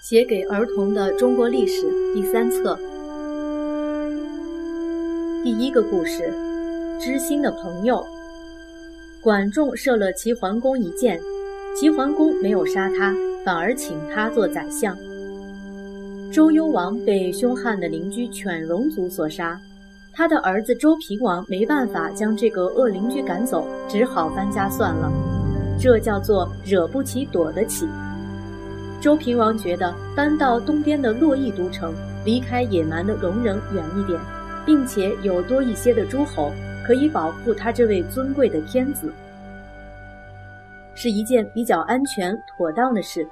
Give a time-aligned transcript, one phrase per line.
[0.00, 2.74] 写给儿童的中国历史第三册，
[5.44, 6.32] 第一个故事：
[6.98, 8.02] 知心的朋友。
[9.20, 11.20] 管仲射了齐桓公一箭，
[11.76, 14.96] 齐桓公没有杀他，反而请他做宰相。
[16.32, 19.60] 周幽王被凶悍的邻居犬戎族所杀，
[20.14, 25.12] 他的儿子周平王没办法将这个恶邻居赶走，只好搬家算了。
[25.78, 27.86] 这叫做惹不起，躲得起。
[29.00, 34.20] 周平王觉得搬到东边的洛邑都城，离开野蛮的戎人远一点，
[34.66, 36.52] 并且有多一些的诸侯，
[36.84, 39.10] 可以保护他这位尊贵的天子，
[40.94, 43.26] 是一件比较安全妥当的事。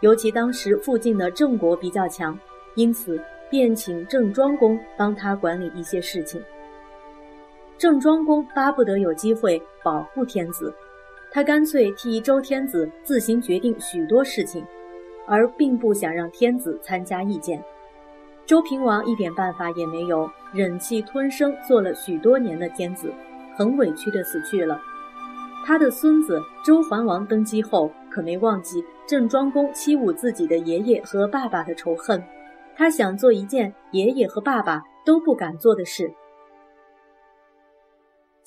[0.00, 2.38] 尤其当时附近的郑国比较强，
[2.74, 6.42] 因此便请郑庄公帮他管理一些事情。
[7.76, 10.72] 郑庄公巴不得有机会保护天子。
[11.32, 14.64] 他干脆替周天子自行决定许多事情，
[15.26, 17.62] 而并不想让天子参加意见。
[18.46, 23.12] 周平王一点办法也没有，忍气吞声做了许多年的天子，
[23.56, 24.80] 很委屈的死去了。
[25.64, 32.20] 他的孙子周桓王登基后，可没忘记郑庄公欺侮自己的爷爷和爸爸的仇恨。
[32.74, 36.10] 他想做一件爷爷和爸爸都不敢做的事。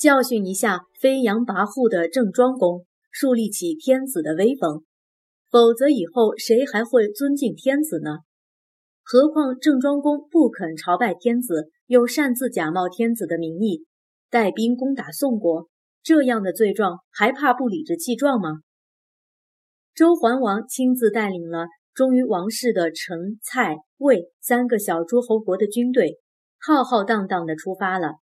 [0.03, 4.83] 教训一下飞扬跋扈的郑庄公，树立起天子的威风，
[5.49, 8.17] 否则以后谁还会尊敬天子呢？
[9.01, 13.85] 何况郑庄公不肯朝拜天子，又擅自假冒天子的名义，
[14.29, 15.69] 带兵攻打宋国，
[16.01, 18.59] 这样的罪状还怕不理直气壮吗？
[19.95, 26.19] 周桓王亲自带领了忠于王室的陈、蔡、魏三个小诸侯国的军队，
[26.59, 28.15] 浩浩荡荡地出发了。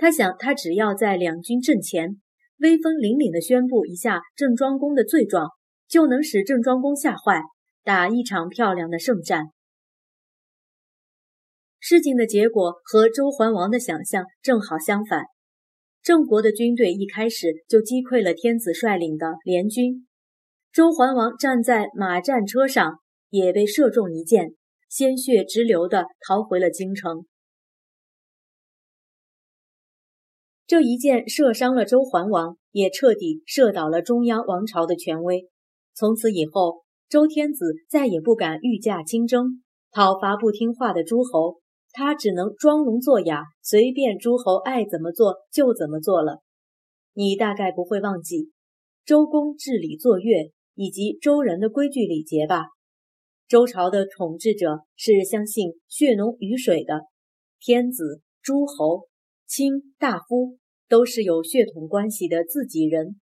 [0.00, 2.22] 他想，他只要在两军阵前
[2.60, 5.50] 威风凛凛地宣布一下郑庄公的罪状，
[5.88, 7.42] 就能使郑庄公吓坏，
[7.84, 9.48] 打一场漂亮的胜战。
[11.78, 15.24] 事情的结果和周桓王的想象正好相反。
[16.02, 20.06] 郑国的军队一开始就击溃了天子率领的联军，
[20.72, 24.54] 周桓王站在马战车上，也被射中一箭，
[24.88, 27.26] 鲜血直流地逃回了京城。
[30.70, 35.48] 这一箭射伤了周桓王，也彻底射倒了中央王朝的权威。
[35.96, 41.58] 从此以后，周天子再也不敢御驾亲征，讨伐不听话的诸侯，
[41.90, 46.38] 他只能装聋作哑，随便诸侯爱怎么做就怎么做了。
[47.14, 48.52] 你大概不会忘记
[49.04, 52.66] 周公治理作乐以及周人的规矩礼节吧？
[53.48, 57.06] 周朝的统治者是相信血浓于水的，
[57.58, 59.08] 天子、诸侯、
[59.48, 60.59] 卿大夫。
[60.90, 63.20] 都是有血统关系的自己人，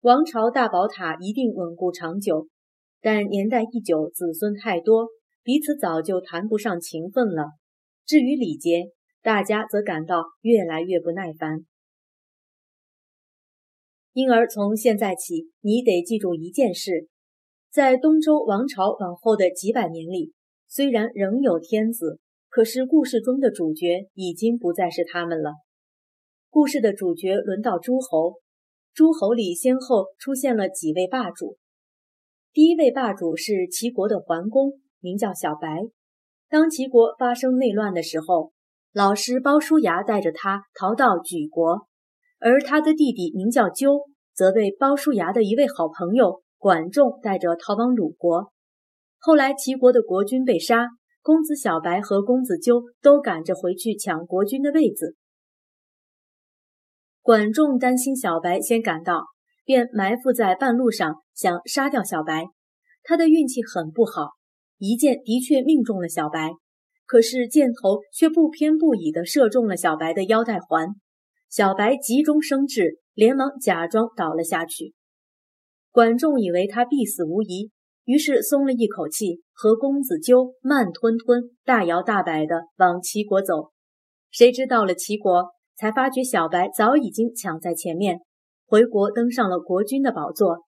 [0.00, 2.48] 王朝大宝塔一定稳固长久，
[3.02, 5.08] 但年代一久，子孙太多，
[5.42, 7.50] 彼此早就谈不上情分了。
[8.06, 8.86] 至于礼节，
[9.20, 11.66] 大家则感到越来越不耐烦。
[14.14, 17.08] 因而从现在起，你得记住一件事：
[17.70, 20.32] 在东周王朝往后的几百年里，
[20.66, 25.63] 虽然仍有天子，可是故事中的主角已经不再是他们了。
[26.54, 28.34] 故事的主角轮到诸侯，
[28.94, 31.56] 诸侯里先后出现了几位霸主。
[32.52, 35.80] 第一位霸主是齐国的桓公，名叫小白。
[36.48, 38.52] 当齐国发生内乱的时候，
[38.92, 41.88] 老师鲍叔牙带着他逃到莒国，
[42.38, 48.52] 而他的弟弟名叫纠，则被鲍叔牙的一位好朋友管仲带着逃往鲁国。
[49.18, 50.86] 后来齐国的国君被杀，
[51.20, 55.16] 公子小白和公子纠都赶着回去抢国君的位子。
[57.24, 59.24] 管仲担心小白先赶到，
[59.64, 62.48] 便埋伏在半路上，想杀掉小白。
[63.02, 64.32] 他的运气很不好，
[64.76, 66.50] 一箭的确命中了小白，
[67.06, 70.88] 可是箭头却不偏不倚地射中了小白的腰带环。
[71.48, 74.92] 小白急中生智，连忙假装倒了下去。
[75.90, 77.70] 管仲以为他必死无疑，
[78.04, 83.70] 于是松了一口气，和公子纠慢吞吞、大摇大摆地往齐国走。
[84.30, 85.54] 谁知到了齐国。
[85.76, 88.20] 才发觉小白早已经抢在前面，
[88.66, 90.64] 回国登上了国君的宝座。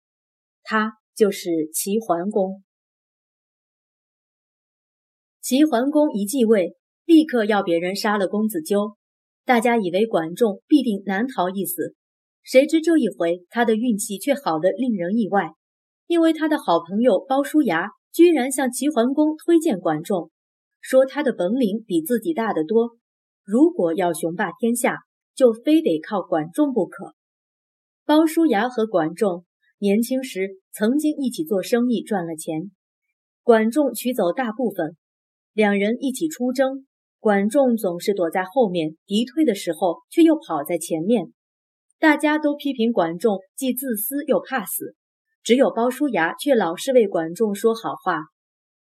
[0.62, 2.62] 他就是齐桓公。
[5.40, 6.74] 齐桓公一继位，
[7.04, 8.96] 立刻要别人杀了公子纠。
[9.44, 11.94] 大家以为管仲必定难逃一死，
[12.42, 15.52] 谁知这一回他的运气却好得令人意外，
[16.08, 20.30] 因为他的好朋友鲍叔牙居然向齐桓公推荐管仲，
[20.80, 22.96] 说他的本领比自己大得多。
[23.46, 24.98] 如果要雄霸天下，
[25.36, 27.14] 就非得靠管仲不可。
[28.04, 29.44] 鲍叔牙和管仲
[29.78, 32.72] 年轻时曾经一起做生意，赚了钱。
[33.44, 34.96] 管仲取走大部分。
[35.52, 36.88] 两人一起出征，
[37.20, 41.32] 管仲总是躲在后面，敌退的时候却又跑在前面。
[42.00, 44.96] 大家都批评管仲既自私又怕死，
[45.44, 48.22] 只有鲍叔牙却老是为管仲说好话。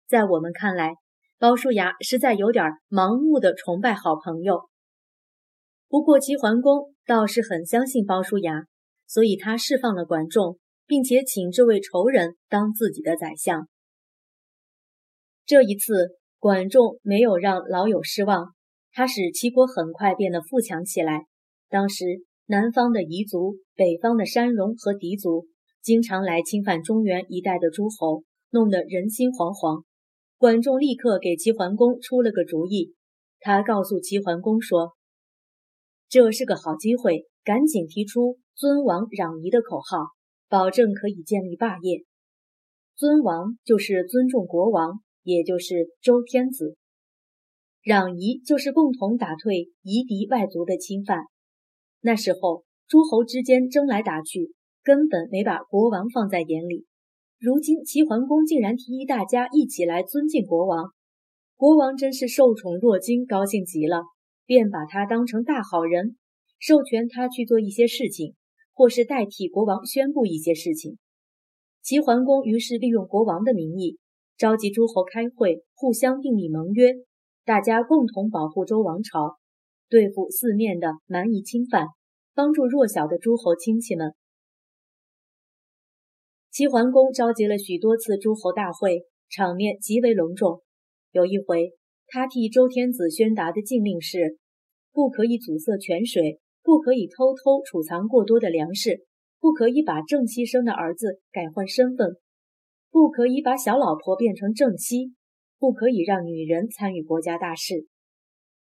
[0.06, 0.96] 在我们看来，
[1.40, 4.68] 鲍叔牙实在有点盲目的崇拜好朋友。
[5.88, 8.66] 不过齐桓公倒是很相信鲍叔牙，
[9.06, 13.66] 所以他释放了管仲，并且请这位仇人当自己的宰相。
[15.46, 18.52] 这一次，管仲没有让老友失望，
[18.92, 21.24] 他使齐国很快变得富强起来。
[21.70, 22.04] 当时，
[22.44, 25.46] 南方的彝族、北方的山戎和狄族
[25.80, 29.84] 经常来侵犯中原一带的诸侯，弄得人心惶惶。
[30.40, 32.94] 管仲立刻给齐桓公出了个主意，
[33.40, 34.94] 他告诉齐桓公说
[36.08, 40.06] ：“这是个好机会，赶紧提出尊王攘夷的口号，
[40.48, 42.04] 保证可以建立霸业。
[42.96, 46.74] 尊王就是尊重国王，也就是周天子；
[47.84, 51.24] 攘夷就是共同打退夷狄外族的侵犯。
[52.00, 56.86] 那时候诸侯之间争来打去，根本没把国王放在眼里。”
[57.40, 60.92] 如今齐桓公竟然提议大家一起来尊敬国王，
[61.56, 64.02] 国王真是受宠若惊，高兴极了，
[64.44, 66.18] 便把他当成大好人，
[66.58, 68.34] 授权他去做一些事情，
[68.74, 70.98] 或是代替国王宣布一些事情。
[71.82, 73.96] 齐桓公于是利用国王的名义，
[74.36, 76.92] 召集诸侯开会，互相订立盟约，
[77.46, 79.38] 大家共同保护周王朝，
[79.88, 81.86] 对付四面的蛮夷侵犯，
[82.34, 84.12] 帮助弱小的诸侯亲戚们。
[86.60, 90.60] 齐桓公召集了许多次诸侯大会，场面极为隆重。
[91.10, 91.72] 有一回，
[92.06, 94.36] 他替周天子宣达的禁令是：
[94.92, 99.06] 不可以阻塞泉水，不可以偷偷储藏过多的粮食，
[99.40, 102.18] 不可以把正妻生的儿子改换身份，
[102.90, 105.14] 不可以把小老婆变成正妻，
[105.58, 107.86] 不可以让女人参与国家大事。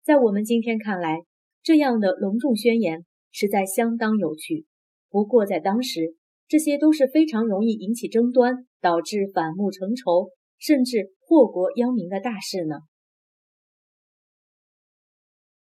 [0.03, 1.19] 在我们今天看来，
[1.61, 4.65] 这样的隆重宣言实在相当有趣。
[5.11, 6.15] 不过在当时，
[6.47, 12.75] 这些都是非常容易引起争端，导致反目成仇，甚至祸国殃民的大事呢。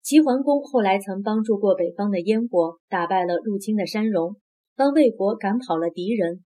[0.02, 4.38] 齐桓公后来曾帮助过北方的燕国，打败了入侵的山戎，
[4.76, 6.44] 帮魏国赶跑了敌人，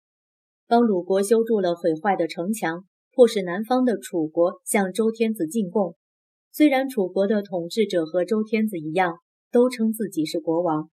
[0.67, 5.95] 帮鲁国修筑了毁坏的城墙，迫使南方的楚国向周天子进贡。
[6.51, 9.17] 虽然楚国的统治者和周天子一样，
[9.51, 10.89] 都称自己是国王。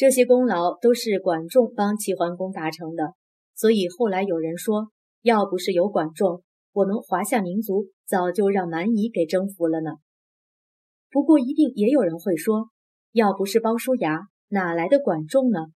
[0.00, 3.12] 这些功劳都是管仲帮齐桓公达成的，
[3.54, 4.88] 所以后来有人说，
[5.20, 6.42] 要不是有管仲，
[6.72, 9.90] 我们华夏民族早就让蛮夷给征服了呢。
[11.10, 12.70] 不过一定也有人会说，
[13.12, 15.66] 要不是鲍叔牙，哪来的管仲呢？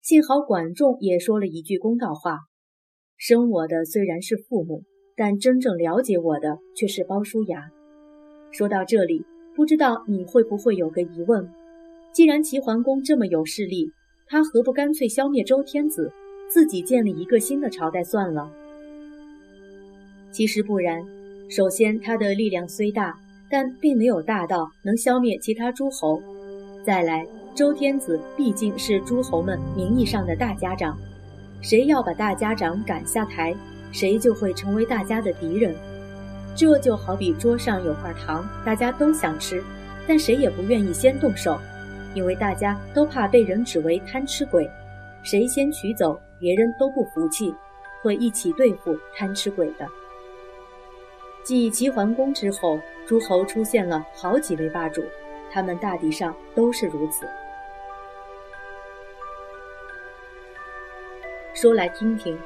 [0.00, 2.38] 幸好管仲也说了一句公道话：
[3.16, 4.84] 生我的虽然是父母，
[5.16, 7.68] 但真正了解我的却是鲍叔牙。
[8.52, 9.24] 说到这里，
[9.56, 11.52] 不知道你会不会有个疑问？
[12.12, 13.90] 既然齐桓公这么有势力，
[14.26, 16.12] 他何不干脆消灭周天子，
[16.46, 18.50] 自己建立一个新的朝代算了？
[20.30, 21.02] 其实不然。
[21.48, 23.18] 首先，他的力量虽大，
[23.50, 26.22] 但并没有大到能消灭其他诸侯。
[26.84, 30.98] 再来，周天子毕竟是诸侯们名义上的大家长，
[31.62, 33.54] 谁要把大家长赶下台，
[33.90, 35.74] 谁就会成为大家的敌人。
[36.54, 39.62] 这就好比桌上有块糖，大家都想吃，
[40.06, 41.58] 但谁也不愿意先动手。
[42.14, 44.70] 因为大家都怕被人指为贪吃鬼，
[45.22, 47.54] 谁先取走，别人都不服气，
[48.02, 49.88] 会一起对付贪吃鬼的。
[51.44, 55.02] 继齐桓公之后，诸侯出现了好几位霸主，
[55.50, 57.26] 他们大抵上都是如此。
[61.54, 62.38] 说来听听，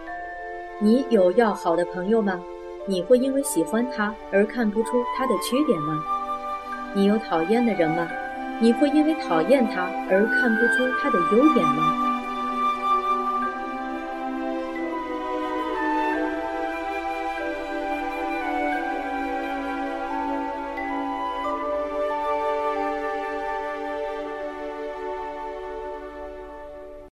[0.80, 2.40] 你有要好的朋友吗？
[2.86, 6.04] 你会因为喜欢他而看不出他的缺点吗？
[6.94, 8.08] 你有讨厌的人吗？
[8.58, 12.15] 你会因为讨厌他而看不出他的优点吗？